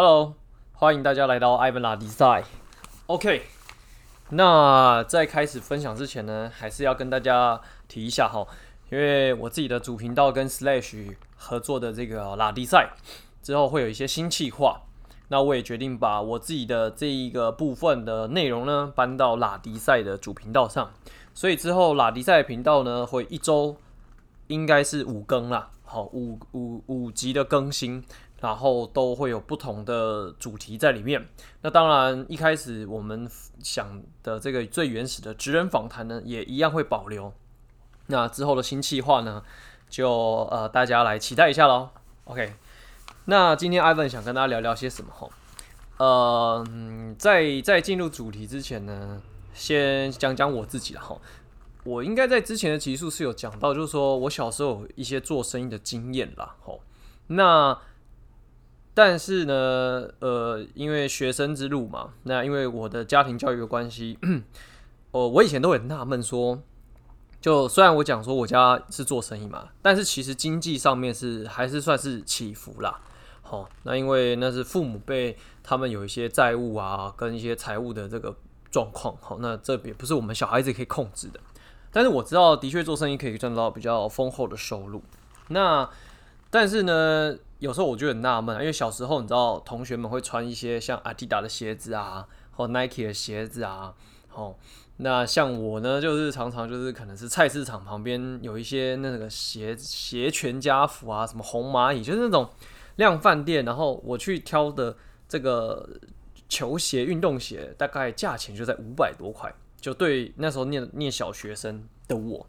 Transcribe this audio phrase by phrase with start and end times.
[0.00, 0.36] Hello，
[0.74, 2.44] 欢迎大家来到艾文拉迪赛。
[3.08, 3.42] OK，
[4.28, 8.46] 那在开始分享之前呢，还是要跟大家提一下哈，
[8.90, 12.90] 因为我自己的主频道跟 Slash 合作的这个拉迪赛
[13.42, 14.82] 之后会有一些新企划，
[15.30, 20.92] 那我也决定把我自己的这一个部分的内容呢搬到拉迪赛的主频道上，
[21.34, 23.76] 所以之后拉迪赛频道呢会一周
[24.46, 28.04] 应该是五更啦，好五五五集的更新。
[28.40, 31.28] 然后都会有不同的主题在里面。
[31.62, 33.28] 那当然，一开始我们
[33.62, 37.32] 想的这个最原始的职人访谈呢，也一样会保留。
[38.06, 39.42] 那之后的新企划呢，
[39.90, 41.90] 就呃大家来期待一下喽。
[42.24, 42.54] OK，
[43.24, 45.10] 那今天 Ivan 想跟大家聊聊些什么？
[45.12, 45.28] 哈，
[45.96, 46.64] 呃，
[47.18, 49.20] 在在进入主题之前呢，
[49.52, 51.18] 先讲讲我自己了哈。
[51.82, 56.54] 我应该在之前的集数是有讲到，就是说我小时候有一些做生意的经验啦。
[56.62, 56.80] 吼，
[57.26, 57.76] 那。
[58.98, 64.18] 但是呢，呃，因为学生之路嘛，那因为我的家庭教育的关系，
[65.12, 66.60] 哦，我以前都很纳闷说，
[67.40, 72.98] 就虽然我讲说我家是做生意嘛，但是其实经济上面是还是算是起伏啦。
[73.40, 78.34] 好、哦，那因为那是父母辈他们有一些债务啊，跟一些财务的这个
[78.68, 81.38] 状况，好、哦，那这也不是我们小孩子可以控制的。
[81.92, 85.00] 但是我知道，的确做生意可以赚到比较丰厚的收入。
[85.50, 85.88] 那
[86.50, 93.94] 但是呢，有时候我就很纳闷，因为小时候你知道，同学们会穿一些像阿迪达的鞋子啊，或 Nike 的鞋子啊，
[94.32, 94.54] 哦，
[94.98, 102.48] 那像我呢，就是常常就是可能是菜市场旁边有一些那个鞋鞋全家福啊，什么红蚂蚁，就是那种
[102.96, 104.96] 量贩店，然后我去挑的
[105.28, 105.88] 这个
[106.48, 112.46] 球鞋、运动鞋，大概价钱就在五百多块，就对那时候念念小学生的我。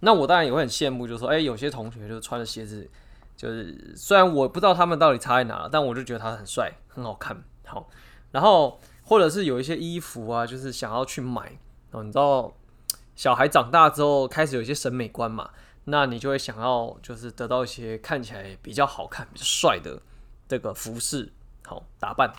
[0.00, 2.88] 那我当然也会很羡慕，就是说，哎、有些同学就穿的鞋子，
[3.38, 7.88] 就是虽然我不知道他们到底差在哪，但我就觉得他很帅，很好看，好。
[8.32, 11.56] 然后或者是有一些衣服啊，就是想要去买
[11.92, 12.02] 哦。
[12.02, 12.52] 你知道，
[13.14, 15.50] 小孩长大之后开始有一些审美观嘛，
[15.84, 20.02] 那你就会想要就是得到一些看起来比较好看、比较帅的
[20.48, 21.32] 这个服饰，
[21.64, 22.32] 好打扮。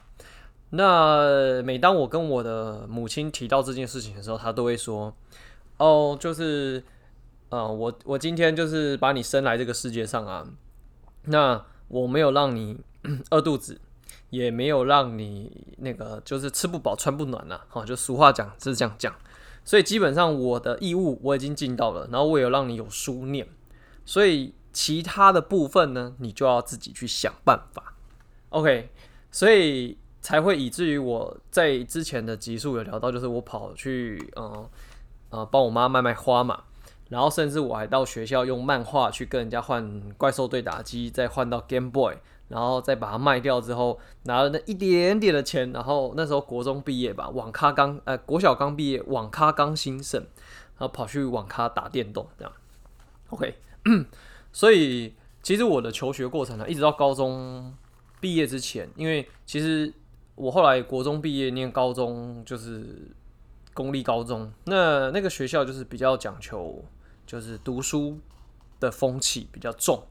[0.72, 5.16] 那每当我跟我的母亲提到这件事情的时候，她都会说，
[5.78, 6.84] 哦，就是。
[7.52, 10.46] 啊、我我今天就是把你生来这个世界上啊，
[11.30, 12.80] 那我没有让你
[13.32, 13.80] 饿肚子，
[14.30, 19.14] 也没有让你那个就是吃不饱穿不暖呐、啊，好，就俗话讲是这样讲，
[19.64, 23.48] 所以基本上我的义务我已经尽到了，然后我有让你有书念，
[24.06, 27.96] 所以其他的部分呢，你就要自己去想办法
[28.50, 28.90] ，OK，
[29.32, 34.70] 所以才会以至于我在之前的集数有聊到，就是我跑去嗯
[35.30, 36.64] 呃帮我妈卖卖花嘛。
[37.10, 42.16] 然后甚至我还到学校用漫画去跟人家换怪兽对打机，再换到 Game Boy，
[42.50, 50.22] 然后再把它卖掉之后，拿了那一点点的钱，然后那时候国中毕业吧，网咖刚呃国小刚毕业，网咖刚兴盛，
[50.78, 52.54] 然后跑去网咖打电动这样。
[53.30, 53.56] OK，
[54.54, 57.76] 所以其实我的求学过程呢，一直到高中
[58.20, 59.92] 毕业之前，因为其实
[60.36, 63.10] 我后来国中毕业念高中就是
[63.74, 66.86] 公立高中，那那个学校就是比较讲求。
[67.30, 68.18] 就是读书
[68.80, 70.02] 的风气比较重，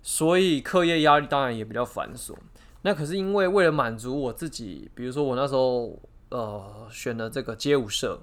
[0.00, 2.36] 所以课业压力当然也比较繁琐。
[2.82, 8.22] 那可是因为为了满足我自己，比如说我那时候呃选了这个街舞社，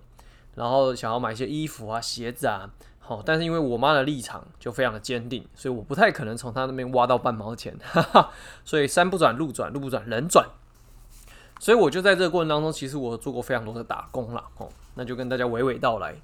[0.55, 8.31] 然后想要买一些衣服啊、鞋子啊，好，但是因为我妈的立场就非常的坚定，所以我不太可能从她那边挖到半毛钱，哈哈。
[8.63, 10.47] 所以山不转路转，路不转人转，
[11.59, 14.45] 所以我就在这个过程当中，其实我做过非常多的打工啦。
[14.55, 16.16] 哦，那就跟大家娓娓道来。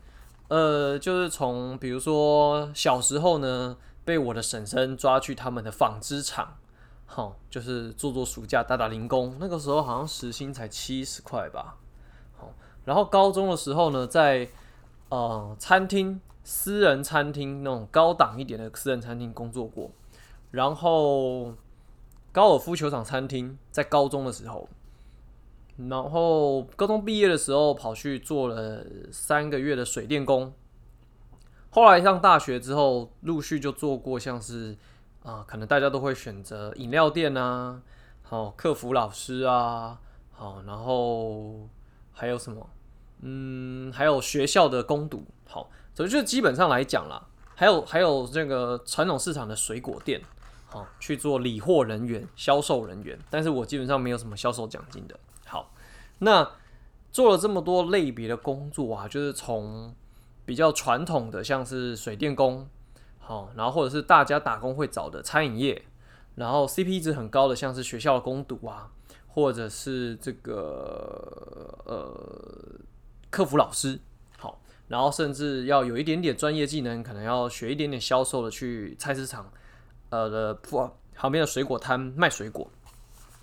[0.47, 6.55] 呃，就是从比如说小时候呢，被我的婶婶抓去他们的纺织厂，
[7.05, 11.77] 好，就是做做暑假打打零工，那个时候好像时薪才七十块吧，
[12.37, 12.53] 好，
[12.85, 14.47] 然后高中的时候呢，在
[15.09, 19.89] 呃餐厅、私人餐厅那种高档一点的私人餐厅工作过，
[20.51, 21.53] 然后
[22.31, 24.69] 高尔夫球场餐厅在高中的时候。
[25.77, 30.53] 然后高中毕业的时候，跑去做了三个月的水电工。
[31.69, 34.77] 后来上大学之后，陆续就做过像是
[35.23, 37.81] 啊、可能大家都会选择饮料店啊，
[38.21, 39.99] 好，客服老师啊，
[40.31, 41.67] 好，然后
[42.13, 42.69] 还有什么？
[43.21, 45.25] 嗯，还有学校的工读。
[45.47, 50.21] 好，所以就基本上来讲啦，还有还有这个传统市场的水果店，
[50.67, 53.17] 好，去做理货人员、销售人员。
[53.29, 55.19] 但是我基本上没有什么销售奖金的。
[56.19, 56.49] 那
[57.11, 59.93] 做了这么多类别的工作啊，就是从
[60.45, 62.67] 比较传统的，像是水电工，
[63.19, 65.85] 好，然后或者是大家打工会找的餐饮业，
[66.35, 68.91] 然后 CP 值很高的，像是学校的工读啊，
[69.27, 72.79] 或者是这个呃
[73.29, 73.99] 客服老师，
[74.37, 79.51] 好，然后甚至要有一点点专业技能，可能要学一点点销售的，去菜市场
[80.09, 80.53] 呃的
[81.15, 82.69] 旁边的水果摊卖水果，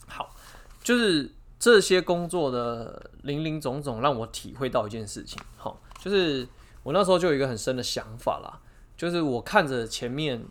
[0.07, 0.35] 好，
[0.83, 1.31] 就是
[1.63, 6.49] 这些工作的林林总总，让我体会到一件事情，好，就是
[6.83, 8.59] 我那时候就有一个很深的想法啦，
[8.97, 10.45] 就是我看着前面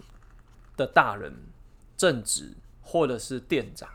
[0.77, 1.33] 的大人。
[1.97, 3.87] 正职或者是店长，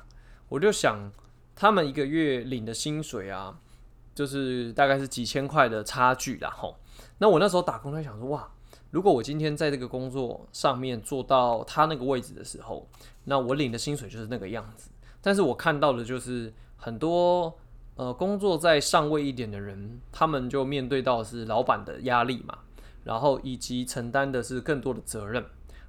[0.48, 1.10] 我就想
[1.56, 3.58] 他们一个月领的薪水啊，
[4.14, 6.78] 就是大概是几千块的差距啦吼。
[7.18, 8.48] 那我那时候打工在想说，哇，
[8.92, 12.88] 如果我今天在这个工作上面做到他那个位置的时候，
[13.24, 14.88] 那我领的薪水就是那个样子。
[15.20, 17.56] 但是我看到的就是很多
[17.96, 22.58] 呃工作在上位一点的人，他们就面对到是老板的压力嘛，
[23.04, 25.44] 然后以及承担的是更多的责任，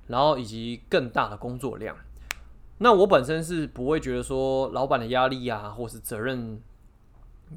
[0.08, 1.96] 然后以及更大的工作量。
[2.80, 6.62] 那我本身是不会觉得说老板的压力啊，或是责任，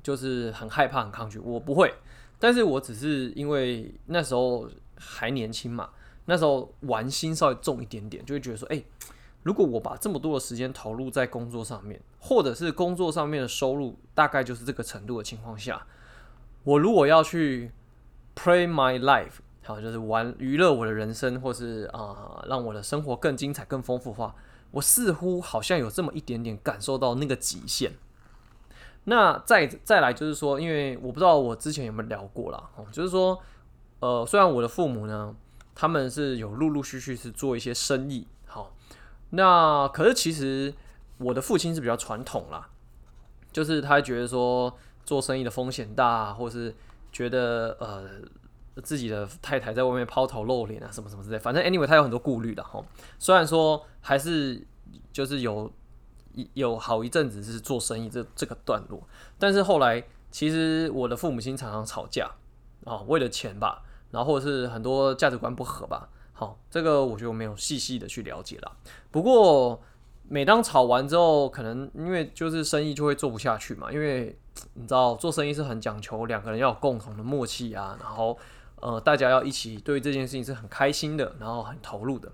[0.03, 1.93] 就是很害怕、很抗拒，我不会。
[2.39, 4.67] 但是我只是因为那时候
[4.97, 5.91] 还年轻嘛，
[6.25, 8.83] 那时候玩心稍微重一点点，就会觉得说，哎，
[9.43, 15.87] 如果我把这么多的时间投入在工作上面，或者是工作上面的收入大概就是这个程度的情况下，
[16.65, 17.71] 我如果要去
[18.37, 24.35] play my life，好，就是玩娱乐我的人生，或是啊、让我的生活更精彩、更丰富的话。
[24.73, 27.93] 我似乎好像有这么一点点感受到那个极限。
[29.05, 33.37] 那再再来就是说，因为我不知道我之前有没有聊过啦，哦，就是说，
[33.99, 35.35] 呃，虽然我的父母呢，
[35.75, 38.27] 他们是有陆陆续续是做一些生意，
[39.31, 40.73] 那可是其实
[41.19, 42.69] 我的父亲是比较传统啦，
[43.53, 46.75] 就是他觉得说做生意的风险大，或是
[47.11, 48.09] 觉得呃。
[48.85, 52.83] 自己的太太在外面抛头露脸啊，什么什么之类，反正 anyway 他有很多顾虑的哈。
[53.19, 54.65] 虽然说还是
[55.13, 55.71] 就是有
[56.55, 59.07] 有好一阵子是做生意这这个段落，
[59.39, 62.31] 但是后来其实我的父母亲常常吵架
[62.87, 63.83] 啊，为了钱吧，
[64.13, 66.09] 然后是很多价值观不合吧。
[66.41, 68.73] 好，这个我就没有细细的去了解了。
[69.11, 69.81] 不过
[70.27, 74.39] 每当吵完之后，可能因为就是生意就会做不下去嘛，因为
[74.73, 78.39] 你知道做生意是很讲求两个人要有共同的默契啊，然后。
[78.83, 82.33] 呃，大家要一起对这件事情是很开心的，然后很投入的。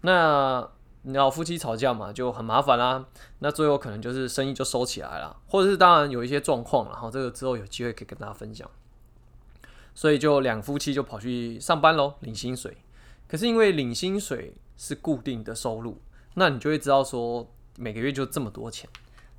[0.00, 0.68] 那
[1.02, 3.06] 你要夫妻吵架嘛，就很麻烦啦。
[3.38, 8.68] 那最后可能就是生意就收起来了，或者是当然有一些状况，然后这个之后有机会可以跟大家分享。
[9.94, 12.76] 所以就两夫妻就跑去上班喽，领薪水。
[13.34, 16.00] 可是因为领薪水是固定的收入，
[16.34, 17.44] 那你就会知道说
[17.76, 18.88] 每个月就这么多钱。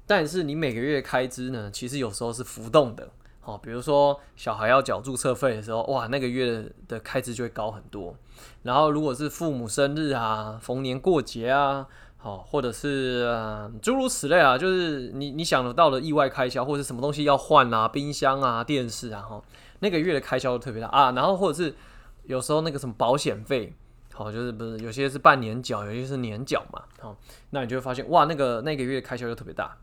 [0.05, 3.07] 但是你每个月开支呢，其实有时候是浮动的。
[3.45, 8.13] 哦，比如说小孩要缴注册费的时候，哇，那个月的开支就会高很多。
[8.63, 11.87] 然后如果是父母生日啊、逢年过节啊，
[12.17, 13.25] 好，或者是
[13.81, 19.41] 诸如此类啊，就是你你想得到的意外开销，或者是什么东西要换啊，冰箱啊、电视啊，哈，
[19.79, 21.13] 那个月的开销都特别大啊。
[21.13, 21.73] 然后或者是
[22.25, 23.71] 有时候那个什么保险费，
[24.15, 27.15] 好，就是不是有些是半年缴，有些是年缴嘛，好，
[27.51, 29.77] 那你就会发现哇，那个那个月开销就特别大。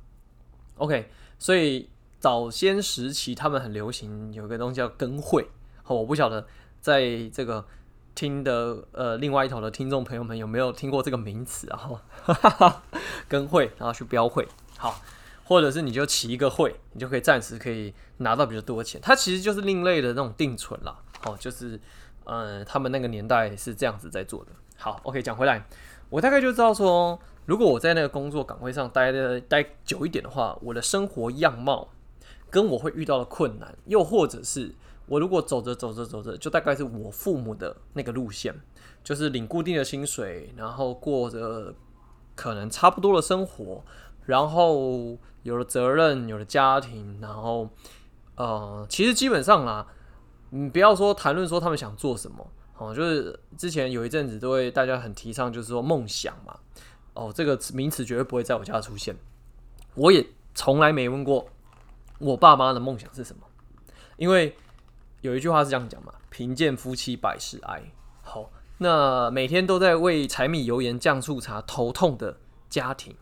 [0.77, 1.89] OK，所以。
[2.23, 5.45] 早先时期，他们很流行有一个东西叫跟会，
[5.83, 6.47] 好，我不晓得
[6.81, 7.67] 在这个
[8.15, 12.01] 听的呃另外一头的听众朋友们有没有听过这个名词啊？
[12.23, 12.83] 哈哈，
[13.29, 14.47] 跟会，然后去标会，
[14.79, 15.03] 好，
[15.43, 21.81] 或者是你就起一个会，你就可以暂时可以拿到比较多钱，它其实就是另类的那种定存啦，好，就是
[22.25, 24.53] 呃他们那个年代是这样子在做的。
[24.77, 25.67] 好，OK，讲回来，
[26.11, 31.89] 我大概就知道说，如果我在那个工作岗位上待的待久一点的话，我的生活样貌。
[32.51, 34.75] 跟我会遇到的困难，又或者是
[35.07, 38.55] 我如果走着走着走着，就大概是我父母的那个路线，
[39.03, 41.75] 就是领固定的薪水，然后过着
[42.35, 43.83] 可能差不多的生活，
[44.27, 47.71] 然后有了责任，有了家庭，然后
[48.35, 49.87] 呃，其实基本上啦，
[50.55, 56.55] 你不要说谈论说他们想做什么，哦，就是之前有一阵子都会大家很提倡，就是说梦想嘛，
[57.15, 59.17] 哦，这个名词绝对不会在我家出现，
[59.95, 61.49] 我也从来没问过。
[62.19, 63.43] 我爸妈的梦想是什么？
[64.17, 64.55] 因为
[65.23, 67.83] 有一句话是这样讲嘛：“贫贱夫妻百事哀。”
[68.23, 72.37] 好，那每天都在为柴米油盐酱醋茶头痛的
[72.69, 73.17] 家庭，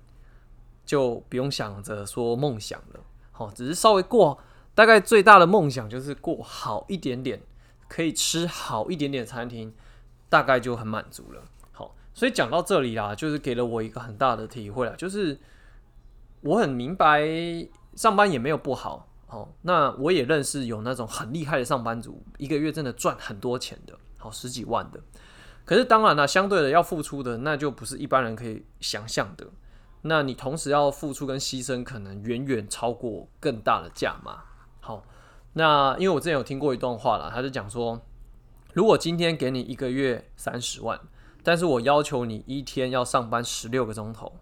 [0.84, 3.00] 就不用想着说梦想了。
[3.30, 4.38] 好，只是稍微过，
[4.74, 7.42] 大概最大的梦想就是过好一点点，
[7.88, 9.74] 可以吃好一点点餐厅，
[10.28, 11.42] 大概就很满足了。
[11.72, 15.38] 好，所以讲到这里啦，就是给了我一个很大的体会啦，就是
[16.42, 17.20] 我很明白。
[17.96, 25.00] 上班也没有不好，哦，那我也认识有那种很厉害的上班族，一个月真的赚很多钱的，好十几万的。
[25.64, 29.48] 可是当然了，相对的要付出的那就不是一般人可以想象的。
[30.02, 34.44] 那你同时要付出跟牺牲，可能远远超过更大的价码。
[35.54, 38.00] 那因为我之前有听过一段话啦，他就讲说，
[38.72, 41.00] 如果今天给你一个月三十万，
[41.42, 44.32] 但是我要求你一天要上班十六个钟头，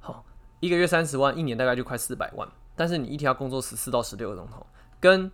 [0.00, 0.24] 好，
[0.60, 4.66] 一个月三十万，一年大概就快四百万，但是你一天要工作十四到十六个钟头，
[4.98, 5.30] 跟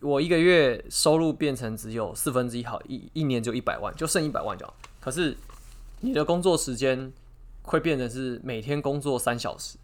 [0.00, 5.36] 我一个月收入变成只有四分之一，好，一一年就一百万，就剩一百万就好，可是
[6.00, 7.12] 你的工作时间。
[7.64, 9.78] 会变成是每天工作三小时，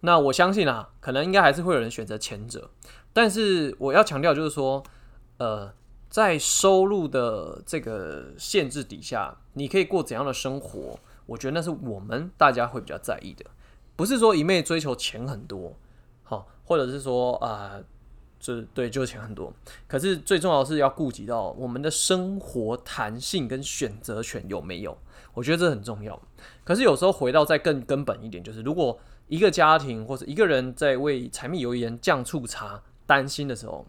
[0.00, 2.70] 那我相信啊，可能应该还是会有人选择前者，
[3.12, 4.82] 但是我要强调就是说，
[5.38, 5.72] 呃，
[6.08, 10.98] 在收入的这个限制底下，你可以过怎样的生活？
[11.26, 13.44] 我觉得那是我们大家会比较在意的，
[13.96, 15.74] 不是说一昧追求钱很多，
[16.22, 17.72] 好，或者是说啊。
[17.74, 17.84] 呃
[18.40, 19.52] 就对，就钱很多，
[19.88, 24.96] 可是最重要的是要顾及到我们的生活弹性跟选择权有没有？
[25.34, 26.22] 我觉得这很重要。
[26.62, 28.96] 可是有时候回到再更根本一点，就是如果
[29.28, 33.86] 一个家庭或者一个人在为柴米油盐酱醋茶担心的时候，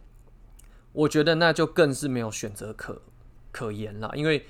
[0.94, 3.02] 我觉得那就更是没有选择可
[3.52, 4.46] 可言了，因为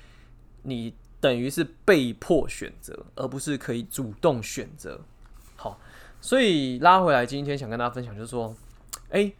[0.62, 5.00] 你等于是被迫选择，而不是可以主动选择。
[5.56, 5.80] 好，
[6.20, 8.54] 所以拉回来，今天想跟大家分享，就是说，
[9.10, 9.32] 哎。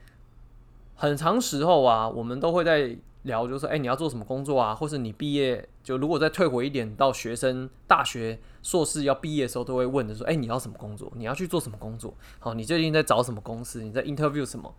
[1.02, 4.74] 很长时候啊，我们都会在聊，就是说，哎，你要做什么工作啊？
[4.74, 11.12] 或是你毕业，就如果再退回一点，到学生大学硕士要毕业的时候，都会问的说，哎，你要什么工作？
[11.16, 12.14] 你要去做什么工作？
[12.38, 13.82] 好，你最近在找什么公司？
[13.82, 14.74] 你在 interview 什么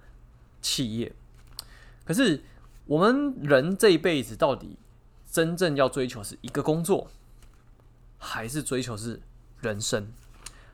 [0.61, 1.13] 企业？
[2.03, 2.43] 可是
[2.85, 4.77] 我们人这一辈子到底
[5.29, 7.07] 真正要追求是一个工作，
[8.17, 9.21] 还是追求是
[9.59, 10.07] 人生？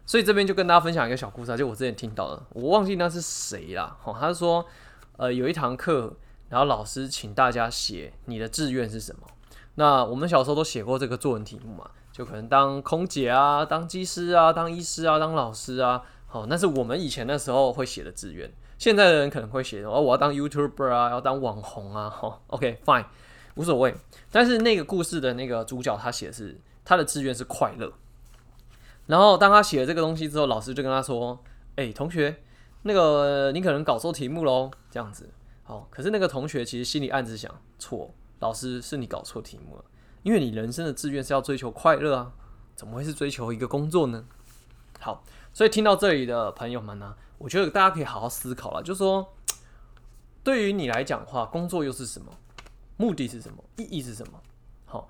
[0.06, 3.98] 所以这边就跟大家分享一个小故事啊，就我之前听到的，我忘记那是谁啦。
[4.00, 4.66] 好，他说。
[5.20, 6.16] 呃，有一堂课，
[6.50, 9.22] 然后老师请大家写你的志愿是什么？
[9.76, 16.02] 那我们小时候都写过这个作文题目嘛，就可能当空姐啊，当机师啊，当医师啊，当老师啊。
[16.26, 18.52] 好，那是我们以前的时候会写的志愿。
[18.78, 22.10] 现在的人可能会写哦，我要当 YouTuber 啊，要当网红啊。
[22.14, 23.06] 好，OK，fine，
[23.56, 23.96] 无所谓。
[24.32, 27.92] 但是那个故事的那个主角他写的是他的志愿是快乐。
[29.06, 31.40] 然后当他写了这个东西之后，老师就跟他说
[31.78, 32.38] ：“哎，同学。”
[32.84, 35.30] 那个你可能搞错题目喽，这样子，
[35.68, 39.84] 好，可是那个同学其实心里暗自想，错，老师是你搞错题目了，
[40.24, 42.32] 因为你人生的志愿是要追求快乐啊，
[42.74, 44.24] 怎么会是追求一个工作呢？
[45.02, 49.36] 好，所以听到这里的朋友们呢，我觉得大家可以好好思考了，就说，
[50.42, 52.32] 对于你来讲的话，工作又是什么？
[52.96, 53.62] 目的是什么？
[53.76, 54.42] 意义是什么？
[54.86, 55.10] 好，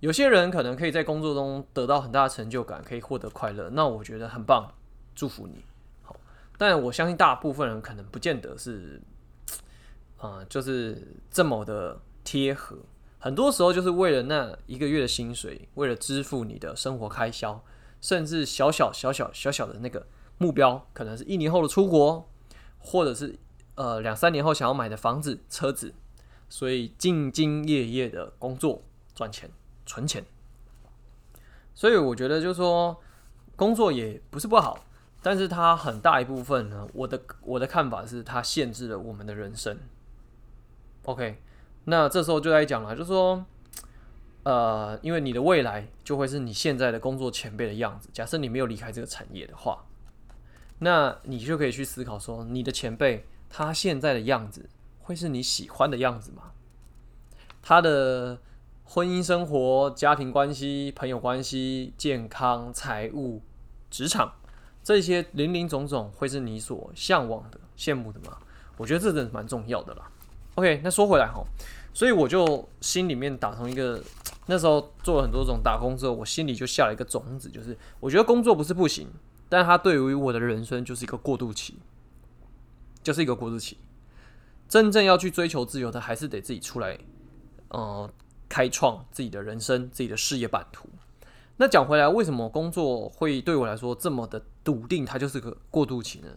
[0.00, 4.72] 有些人可能可以在工作中得到很大的成就感，可以获得快乐，那我觉得很棒，
[5.14, 5.62] 祝福你。
[6.02, 6.16] 好
[6.56, 9.02] 但我相信大部分人可能不见得是，
[10.18, 12.76] 呃，就是这么的贴合。
[13.20, 17.64] 很多时候就是为了那一个月的薪水，为了支付你的生活开销，
[18.00, 20.06] 甚至小小小小小小的那个
[20.38, 22.28] 目标，可能是一年后的出国，
[22.78, 23.36] 或者是
[23.74, 25.92] 呃两三年后想要买的房子、车子，
[26.48, 28.82] 所以兢兢业业的工作
[29.14, 29.50] 赚钱、
[29.84, 30.24] 存钱。
[31.74, 33.00] 所以我觉得就是说，
[33.56, 34.84] 工作也不是不好。
[35.20, 39.76] 但是它很大一部分呢，我的我的看法是，它限制了我们的人生。
[41.08, 41.40] OK，
[41.86, 43.42] 那这时候就来讲了，就说，
[44.42, 48.10] 呃，因为你的未来就会是你现在的工作前辈的样子。
[48.12, 49.86] 假设你没有离开这个产业的话，
[50.80, 54.68] 那你就可以去思考说，你的前辈他现在的样子
[55.00, 56.52] 会是你喜欢的样子吗？
[57.62, 58.38] 他的
[58.84, 63.40] 婚姻生活、家庭关系、朋友关系、健康、财务、
[63.88, 64.34] 职场。
[64.84, 68.36] 这些林林总总会是你所向往的、羡慕的吗？
[68.76, 70.10] 我觉得这真的蛮重要的啦。
[70.58, 71.40] OK，那说回来哈，
[71.94, 74.02] 所以我就心里面打从一个，
[74.46, 79.06] 那时候做了很多种打工之后，我心里就下了一个种子，就是我觉得工作不是不行，
[79.48, 81.76] 但它对于我的人生就是一个过渡期，
[83.04, 83.78] 就是一个过渡期。
[84.68, 86.98] 真正要去追求自由的，还是得自己出来，
[87.68, 88.10] 呃，
[88.48, 90.88] 开创自己的人生、自己的事业版图。
[91.58, 95.06] 那讲回来，为什么工作会对我来说这么的笃定？
[95.06, 96.28] 它就是个过渡期呢？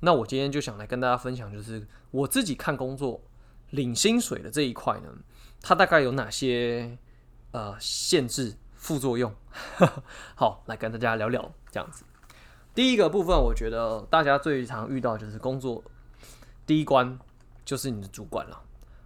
[0.00, 3.20] 那我今天就想来跟大家分享，就是我自己看工作
[3.70, 5.08] 领薪水的这一块呢，
[5.60, 6.98] 它大概有哪些
[7.52, 9.32] 呃限制、副作用？
[10.34, 12.04] 好，来跟大家聊聊这样子。
[12.74, 15.82] 第一个部分，我觉得大家最常遇到就是工作
[16.66, 17.18] 第一关
[17.64, 18.62] 就是你的主管了。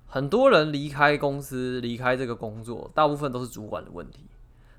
[0.07, 4.27] 很多人离开公司、离开这个工作，大部分都是主管的问题。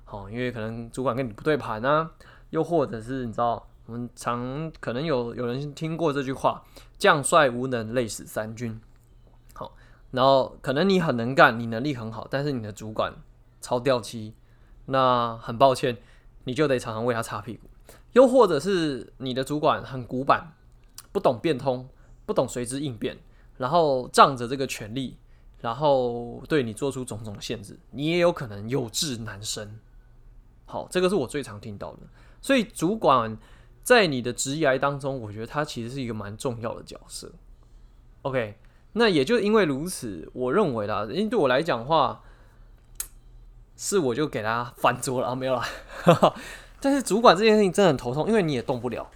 [0.04, 2.10] 好，因为可能主管跟你不对盘啊，
[2.50, 6.62] 又或者是你知道，我们常可能有有人听过这句话
[6.96, 8.80] ：“将帅无能，累死三军。”
[10.10, 13.14] 然后可能你很能干，你能力很好，但是你的主管
[13.60, 14.34] 超掉漆，
[14.86, 15.98] 那很抱歉，
[16.44, 17.68] 你就得常常为他擦屁股；
[18.12, 20.54] 又或者是你的主管很古板，
[21.12, 21.88] 不懂变通，
[22.24, 23.18] 不懂随之应变，
[23.56, 25.16] 然后仗着这个权力，
[25.60, 29.78] 然后对你做出种种限制，你也有可能有志难伸。
[30.64, 32.00] 好，这个是我最常听到的。
[32.40, 33.36] 所以主管
[33.82, 37.32] 在你的职涯当中，我觉得他其实是一个蛮重要的角色。
[38.22, 38.58] OK，
[38.98, 42.22] 那也就因为如此，我认为啦，因为对我来讲的话，
[43.76, 45.62] 是我就给他翻桌了啊，没有啦。
[46.80, 49.10] 但是主管这件事情真的很头痛，因为你也动不了，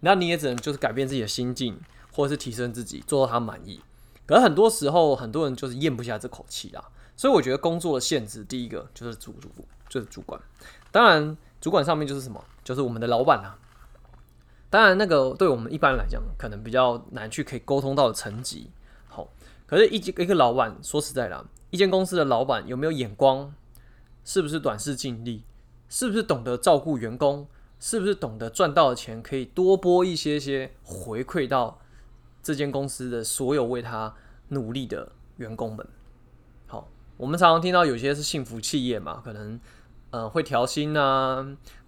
[0.00, 1.80] 那你也只能就是改变自己的心境，
[2.12, 3.80] 或者是提升自己，做到他满意。
[4.24, 6.84] 可是很多时候，很多人就是咽不下这口气啦。
[7.16, 9.50] 所以我觉得工作的限制，第一个就是主主
[9.88, 10.40] 就是主管。
[10.92, 13.58] 当然，主管上面就是什么，就是我们的老板啊。
[14.70, 18.70] 当然，那个对我们一般来讲，可能比较难去可以沟通到的层级。
[19.72, 23.54] 可是一一个老板，说实在的，一间公司的老板有没有眼光？
[24.22, 25.44] 是不是短视近利？
[25.88, 27.48] 是不是懂得照顾员工？
[27.80, 31.80] 是不是懂得赚到的钱可以多拨一些些回馈到
[32.42, 34.14] 这间公司的所有为他
[34.48, 35.88] 努力的员工们？
[36.66, 36.86] 好，
[37.16, 39.58] 我们常常听到有些是幸福企业嘛，可能
[40.10, 41.36] 呃会调薪啊，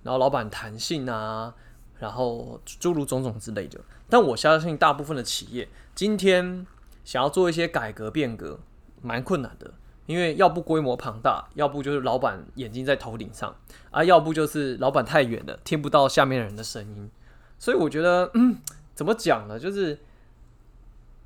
[0.03, 1.55] 然后老板弹性啊。
[1.99, 6.67] 然后诸如种种之类的，但我相信大部分的企业今天
[7.05, 8.59] 想要做一些改革变革，
[9.03, 9.73] 蛮困难的，
[10.07, 13.55] 因为要不规模庞大，要不就是老板眼睛在头顶上，
[13.91, 17.11] 啊，要不就是老板太远了，听不到下面人的声音。
[17.59, 18.57] 所以我觉得，嗯，
[18.95, 19.59] 怎么讲呢？
[19.59, 19.99] 就是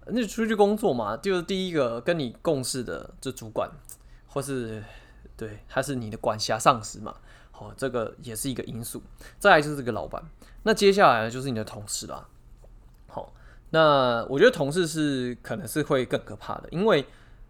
[0.07, 3.71] 那出去工作嘛，就是第一个跟你共事的这主管，
[4.27, 4.83] 或是
[5.37, 7.15] 对，他是你的管辖上司嘛。
[7.61, 9.03] 哦，这个也是一个因素。
[9.41, 10.23] 再来就是这个老板，
[10.63, 12.29] 那接下来就是你的同事啦。
[13.71, 17.05] 那我觉得同事是可能是会更可怕的，因为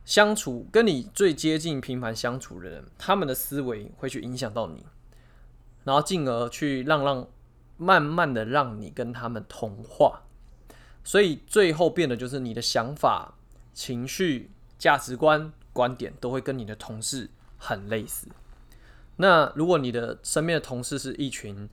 [0.05, 4.85] 相处跟你最接近、频繁相处的人，他们的思维会去影响到你，
[5.85, 7.27] 然后进而去让让
[7.77, 10.23] 慢慢的让你跟他们同化，
[11.05, 13.35] 所以最后变的就是你的想法、
[13.73, 18.27] 情绪、价值观、观点都会跟你的同事很类似。
[19.17, 21.69] 那如果你的身边的同事是一群，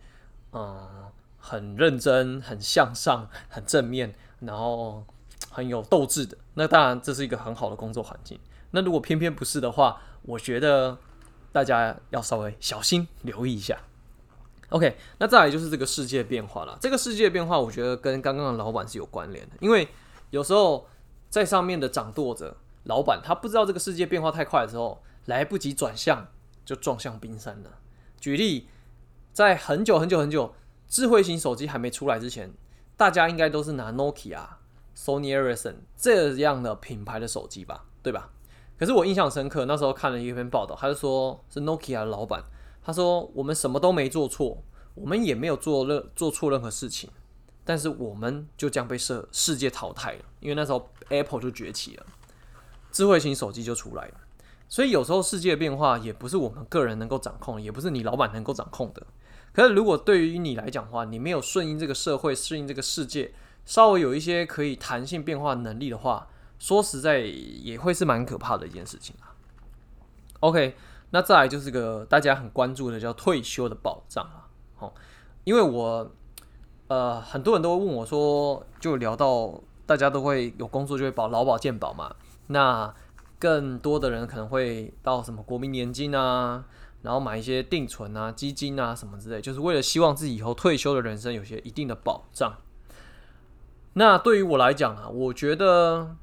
[0.51, 1.11] 嗯，
[1.45, 5.05] 很认真、很向上、很正面，然后
[5.51, 8.39] 很有斗志的，那当然这是一个很好的工作环境。
[8.71, 10.97] 那如果偏偏不是的话，我觉得
[11.51, 13.77] 大家要稍微小心留意一下。
[14.69, 16.75] OK，那再来就是这个世界变化了。
[16.81, 19.87] 这个世界变化，我觉得跟刚刚的老板是有关联的，因为
[20.31, 20.87] 有时候
[21.29, 26.27] 在上面的掌舵者、老板，他不知道这个世界变化太快的时候，来不及转向。
[26.65, 27.69] 就撞向冰山了。
[28.19, 28.67] 举例，
[29.31, 30.55] 在很久很久很久，
[30.95, 32.53] 智慧型手机还没出来之前，
[32.95, 34.47] 大家应该都是拿 Nokia、
[34.95, 38.29] Sony Ericsson 这样的品牌的手机吧，对吧？
[38.79, 42.41] 可是我印象深刻，那时候看了一篇报道，他就说是 Nokia 的老板，
[42.81, 47.09] 他说我们什么都没做错，我们也没有做任做错任何事情，
[47.65, 52.05] 但是我们就将被世世界淘汰了，因为那时候 Apple 就崛起了，
[52.93, 54.13] 智慧型手机就出来了。
[54.69, 59.05] 所以有时候世界变化也不是我们个人能够掌控，也不是你老板能够掌控的。
[59.55, 63.33] 可是如果对于你来讲的话，你没有顺应这个社会、适应这个世界，
[63.65, 66.27] 稍微有一些可以弹性变化能力的话，
[66.59, 69.31] 说实在也会是蛮可怕的一件事情啊。
[70.41, 70.75] OK，
[71.11, 74.45] 那再来就是个大家很关注的叫退休的保障啊。
[74.75, 74.93] 好，
[75.45, 76.11] 因为我
[76.89, 82.13] 呃很多人都会问我说，就聊到大家都会有工作就会保劳保健保嘛，
[82.47, 82.93] 那。
[83.37, 86.63] 更多的人可能会到什么国民年金啊，
[87.05, 92.57] 然后买一些定存啊、基金啊什么之类，就是为了希望自己以后退休的人生有些一定的保障。
[93.93, 96.15] 那对于我来讲啊，我觉得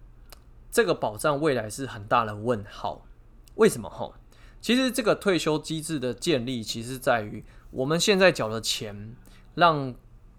[0.72, 3.06] 这个保障未来是很大的问号。
[3.54, 3.88] 为什么？
[3.88, 4.12] 哈，
[4.60, 9.14] 其实这个退休机制的建立，其实在于我们现在缴的钱，
[9.54, 9.94] 让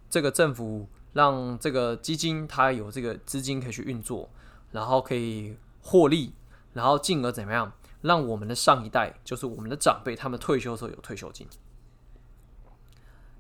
[0.10, 4.30] 这个政府、让这个基金它有这个资金可以去运作，
[4.72, 6.34] 然后可以获利。
[6.74, 7.72] 然后进而怎么样，
[8.04, 11.48] 让我们的上一代，就是我们的长辈，他们退休的时候有退休金。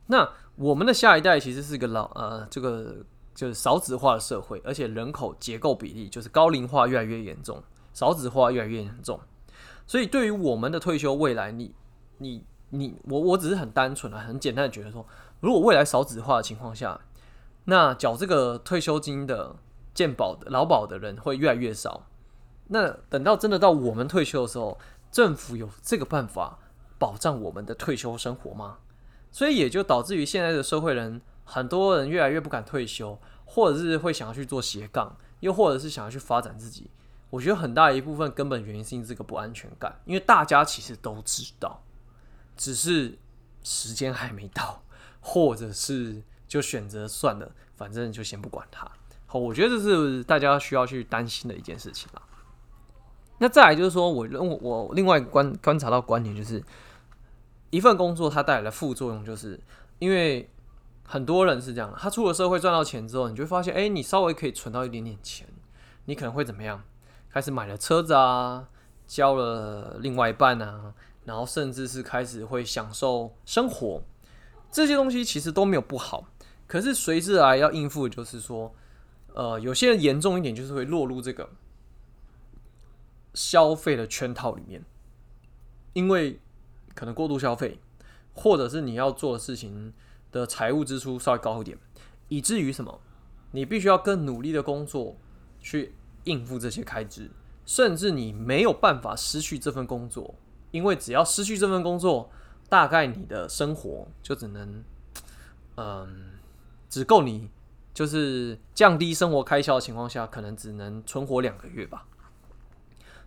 [0.08, 7.62] 那我们的下一代其实是个老呃，这个就是少子化的社会，而且人口结构比例就是高龄化越来越严重，
[7.94, 9.20] 少子化越来越严重。
[9.86, 11.74] 所以对于我们的退休未来，你
[12.18, 15.06] 你你我我只是很单纯的、很简单的觉得说，
[15.40, 17.00] 如果未来少子化的情况下，
[17.66, 19.56] 那缴这个退休金的
[19.94, 22.08] 健保的劳保的人会越来越少。
[22.68, 24.80] 那等到真的到我们退休的时候，
[25.12, 26.60] 政府有这个办法
[26.98, 28.80] 保障我们的退休生活吗？
[29.32, 36.90] 所以也就导致于现在的社会人，很多人越来越不敢退休，或者是会想要去做斜杠，又或者是想要去发展自己。
[37.30, 41.84] 我觉得很大一部分根本原因是因为这个不安全感，因为大家其实都知道，
[42.56, 43.18] 只是
[43.64, 44.84] 时间还没到，
[45.20, 48.88] 或者是就选择算了，反正就先不管它。
[49.26, 52.22] 好，我觉得这是大家需要去担心的一件事情啦。
[53.44, 56.64] 那再来就是说，我认我另外观观察到观点就是，
[57.72, 59.60] 一份工作它带来的副作用，就是
[60.00, 60.50] 因为
[61.04, 65.46] 很多人是这样的，他出了社会赚到钱之后，你就会发现，哎，你稍微可以存到一点点钱，
[66.06, 66.82] 你可能会怎么样？
[67.30, 68.70] 开始买了车子啊，
[69.06, 70.94] 交了另外一半啊，
[71.26, 74.02] 然后甚至是开始会享受生活，
[74.72, 76.28] 这些东西其实都没有不好，
[76.66, 78.74] 可是随之而来要应付的就是说，
[79.34, 81.50] 呃，有些人严重一点就是会落入这个
[83.34, 84.84] 消费的圈套里面，
[85.94, 86.40] 因为
[86.94, 87.80] 可能过度消费，
[88.34, 89.94] 或者是你要做的事情
[90.32, 91.78] 的财务支出稍微高一点，
[92.30, 93.02] 以至于什么，
[93.52, 95.16] 你必须要更努力的工作
[95.60, 95.94] 去
[96.26, 97.32] 应付这些开支，
[97.66, 100.36] 甚至你没有办法失去这份工作，
[100.72, 102.30] 因为只要失去这份工作，
[102.70, 104.84] 大概你的生活就只能，
[105.76, 106.34] 嗯，
[106.90, 107.50] 只够你
[107.94, 112.08] 就是降低生活开销的情况下，可能只能存活两个月吧。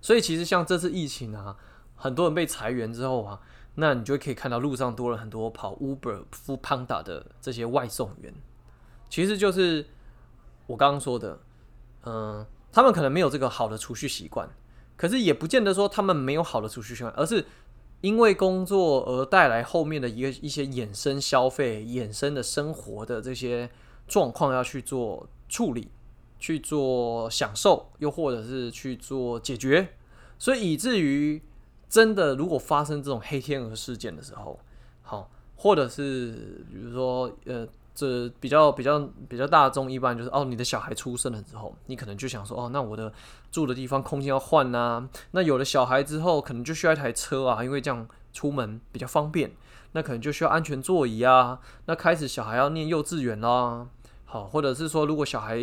[0.06, 1.56] 所以其实像这次疫情啊，
[1.96, 3.40] 很多人被裁员之后啊，
[3.74, 8.32] 那你就可以看到路上多了很多跑 Uber、f o o Panda 的这些外送员，
[9.10, 9.84] 其实就是
[10.68, 11.40] 我刚刚说的，
[12.04, 12.46] 嗯。
[12.72, 14.46] 他们可能没有这个好的储蓄习惯，
[14.96, 17.42] 可是也不见得说他们没有好的储蓄习惯，而是
[18.02, 23.70] 因为工作而带来后面的一个一些衍生消费、衍生的生活的这些
[24.06, 25.90] 状况要去做处理、
[26.38, 29.94] 去做享受，又或者是去做解决，
[30.38, 31.42] 所以以至于
[31.88, 34.58] 真的如果发生这种黑天鹅事件的时候，
[35.02, 37.66] 好，或者是比如说呃。
[37.98, 43.10] 这比较比较比较大众，一般就是哦，你的小孩出生了之后，你可能就想说哦，那我的
[43.50, 45.08] 住的地方空间要换呐、啊。
[45.30, 49.50] 那有了小孩之后，可能就需要一台车啊，因为这样出门比较方便。
[49.92, 51.58] 那可能就需要安全座椅啊。
[51.86, 53.86] 那开始小孩要念幼稚园啦，
[54.26, 55.56] 好，或者是说如果小孩、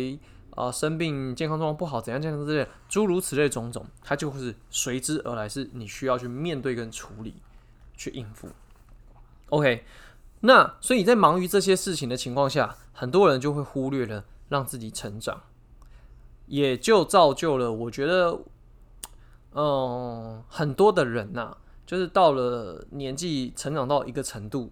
[0.56, 7.34] 呃、生病，健康状况不好，怎样怎样之类，诸如此类种种，它就会是随之而来，是你需要去面对跟处理，
[7.96, 8.48] 去应付。
[9.50, 9.84] OK。
[10.46, 15.40] 那所以在忙于这些事情的情况下，很多人就会忽略了让自己成长，
[16.44, 18.38] 也就造就了我觉得，
[19.54, 24.70] 嗯，很多的人呐，就是到了年纪成长到一个程度，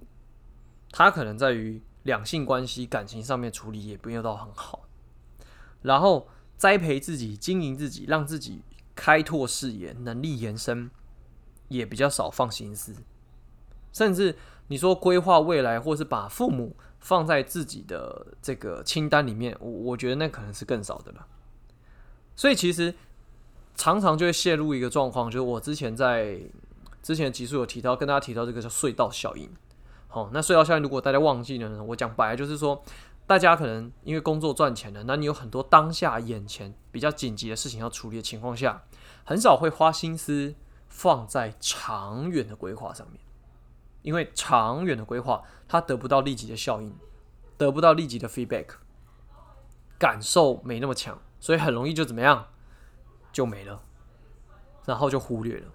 [0.90, 4.82] 他可能在于两性关系、感情上面处理也没有到很好，
[5.82, 8.62] 然后栽培自己、经营自己，让自己
[8.94, 10.90] 开拓视野、能力延伸，
[11.68, 12.94] 也比较少放心思，
[13.92, 14.36] 甚至。
[14.68, 21.26] 你说规划未来，或是把父母放在自己的这个清单里面，我我觉得那可能是更少的了。
[22.34, 22.94] 所以其实
[23.74, 26.40] 常常就会陷入一个状况，就是我之前在
[27.02, 29.50] 之前的集数有提到，跟大家提到这个叫隧道效应。
[30.08, 32.82] 好，那隧道效应如果大家忘记了呢，我讲白了就是说，
[33.32, 38.82] 大家可能因为工作赚钱了，那你有很多当下眼前比较紧急的事情要处理的情况下，
[39.24, 40.54] 很少会花心思
[40.86, 43.18] 放在长远的规划上面。
[44.02, 46.94] 因为长远的规划，它得不到立即的效应，
[47.56, 48.66] 得不到立即的 feedback，
[49.98, 52.48] 感受没那么强，所以很容易就怎么样，
[53.32, 53.82] 就没了，
[54.84, 55.68] 然后就忽略了，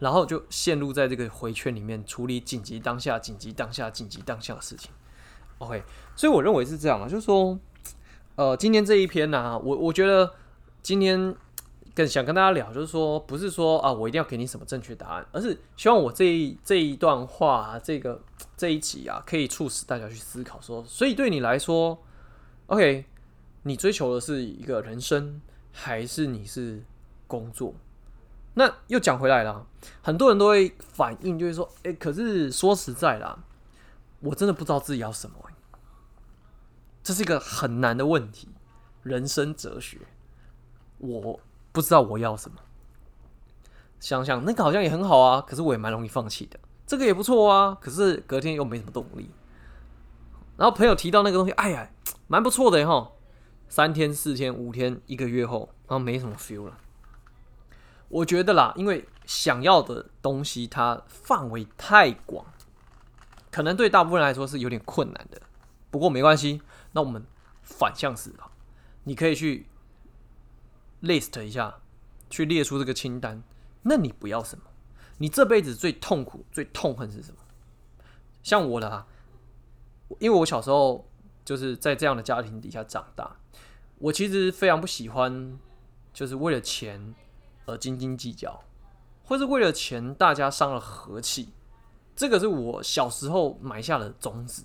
[0.00, 4.90] 然后就陷入在这个回圈里面，处理紧急当下、紧急当下、紧急当下的事情。
[5.58, 5.82] OK，
[6.14, 7.58] 所以我认为是这样啊，就是说，
[8.34, 10.32] 呃，今天这一篇呢、我我觉得
[10.82, 11.34] 今天。
[11.94, 18.20] 更想跟大家聊，就是说，不是说啊，我一定要给你什么正确答案，而是希望我这一这一段话啊，这个
[18.54, 21.98] 这一集啊，可以促使大家去思考说，所以对你来说
[22.66, 23.06] ，OK，
[23.62, 25.40] 你追求的是一个人生，
[25.72, 26.84] 还是你是
[27.26, 27.72] 工作？
[28.52, 29.66] 那又讲回来了，
[30.02, 33.38] 很多人都会反应，就是说，哎，可是说实在啦，
[34.20, 35.36] 我真的不知道自己要什么，
[37.02, 38.48] 这是一个很难的问题，
[39.02, 39.98] 人生哲学，
[40.98, 41.40] 我。
[41.72, 42.56] 不知道我要什么，
[44.00, 46.58] 想想那个好像也很好啊，可是我也蛮容易放弃的。
[46.86, 49.28] 这个也不错啊，可是隔天又没什么动力。
[50.56, 51.90] 然后朋友提到那个东西，哎呀，
[52.28, 53.12] 蛮不错的哈。
[53.68, 56.78] 三天、四天、五天、一个月后，然后没什么 feel 了。
[58.08, 62.46] 我觉得啦，因为想要的东西它范围太广，
[63.56, 65.40] 可能对大部分人来说是有点困难的。
[65.90, 66.60] 不过没关系，
[66.92, 67.24] 那我们
[67.62, 68.50] 反向思考，
[69.04, 69.66] 你可以去。
[71.02, 71.78] list 一下，
[72.28, 73.42] 去列出这个清单。
[73.82, 74.64] 那你不要什么？
[75.16, 77.38] 你这辈子最痛苦、最痛恨是什么？
[78.42, 79.06] 像我的啊，
[80.18, 81.08] 因为我小时候
[81.42, 83.36] 就是在这样的家庭底下长大，
[83.96, 85.58] 我其实非常不喜欢，
[86.12, 87.14] 就是为了钱
[87.64, 88.62] 而斤斤计较，
[89.24, 91.54] 或是为了钱大家伤了和气。
[92.16, 94.64] 这个是我小时候埋下的种子，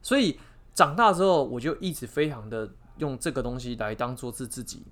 [0.00, 0.40] 所以
[0.72, 4.82] 长大之后，我就一直非常的用这个东西来当做是自己，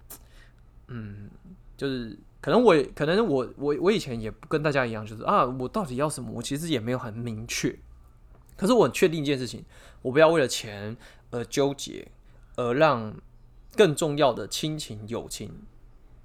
[0.89, 1.31] 嗯，
[1.79, 6.31] 就是可能我可能我我我以前也不跟大家一样，就是啊，我到底要什么？
[6.31, 7.75] 我其实也没有很明确，
[8.55, 9.65] 可是我很确定一件事情，
[10.03, 10.95] 我不要为了钱
[11.31, 12.07] 而纠结，
[12.57, 13.17] 而让
[13.75, 15.63] 更重要的亲情友情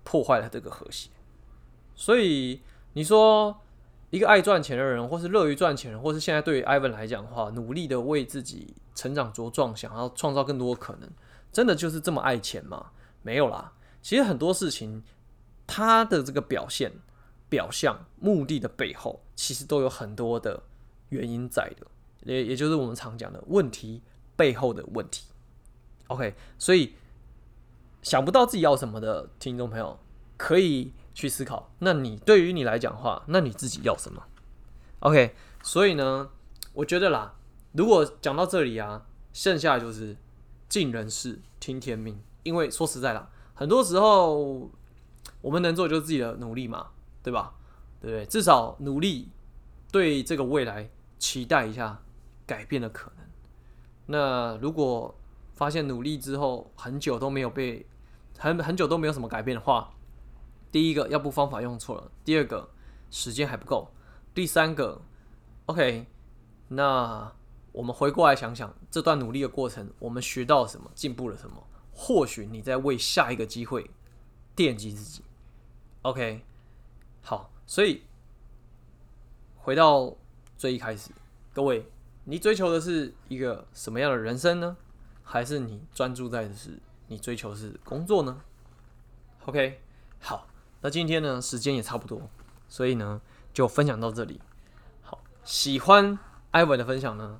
[0.03, 1.09] 破坏了这个和谐，
[1.95, 2.59] 所以
[2.91, 3.57] 你说。
[4.13, 11.09] 一个爱赚钱的人，或是乐于赚钱人，或是现在对于 Ivan 来讲的话，努力的为自己成长茁壮，想要创造更多的可能，
[11.51, 12.91] 真的就是这么爱钱吗？
[13.23, 13.73] 没有啦。
[14.03, 15.01] 其实很多事情，
[15.65, 16.91] 他的这个表现、
[17.49, 20.61] 表象、目的的背后，其实都有很多的
[21.09, 21.87] 原因在的，
[22.21, 24.03] 也也就是我们常讲的问题
[24.35, 25.25] 背后的问题。
[26.09, 26.93] OK，所以
[28.03, 29.97] 想不到自己要什么的听众朋友，
[30.37, 30.93] 可以。
[31.13, 34.23] 去思考，那你对于你来讲话，那你自己要什么
[34.99, 36.29] ？OK，所以呢，
[36.73, 37.35] 我觉得啦，
[37.73, 40.17] 如果讲到这里啊，剩下就是
[40.67, 42.21] 尽人事，听天命。
[42.43, 44.69] 因为说实在的，很多时候
[45.41, 46.87] 我们能做就是自己的努力嘛，
[47.21, 47.53] 对吧？
[48.01, 48.25] 对不对？
[48.25, 49.29] 至少努力
[49.91, 52.01] 对这个未来期待一下
[52.45, 53.25] 改变的可能。
[54.07, 55.17] 那如果
[55.53, 57.85] 发现努力之后很久都没有被
[58.37, 59.93] 很很久都没有什么改变的话，
[60.73, 62.67] 第一个，要不方法用错了；第二个，
[63.11, 63.91] 时间还不够；
[64.33, 64.99] 第三个
[65.67, 66.07] ，OK，
[66.69, 67.31] 那
[67.71, 71.67] 我们回过来想想，这段努力的过程，我们学到了什么，进步了什么？
[71.93, 73.91] 或许你在为下一个机会
[74.55, 75.23] 奠基自己。
[76.01, 76.43] OK，
[77.21, 78.01] 好，所以
[79.55, 80.15] 回到
[80.57, 81.11] 最一开始，
[81.53, 81.85] 各位，
[82.23, 84.75] 你追求的是一个什么样的人生呢？
[85.21, 88.41] 还是你专注在的是你追求是工作呢
[89.45, 89.79] ？OK，
[90.19, 90.47] 好。
[90.83, 92.29] 那今天呢，时间也差不多，
[92.67, 93.21] 所以呢，
[93.53, 94.41] 就分享到这里。
[95.01, 96.19] 好，喜欢
[96.51, 97.39] 艾文的分享呢，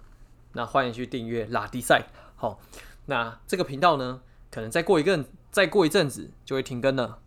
[0.53, 2.07] 那欢迎去订阅拉迪赛。
[2.37, 2.61] 好，
[3.07, 7.19] 那这个频道呢，可能再过一个，再过一阵子就会停更了。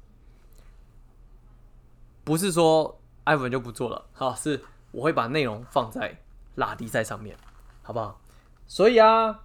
[2.24, 6.22] 不是说艾文就不做了，好，是我会把内容放在
[6.54, 7.36] 拉迪赛上面，
[7.82, 8.18] 好不好？
[8.66, 9.42] 所以啊，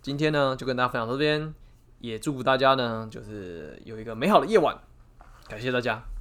[0.00, 1.52] 今天呢，就跟大家分享到这边，
[1.98, 4.78] 也祝福大家呢，就是有一个美好的夜晚。
[5.48, 6.13] 感谢大家。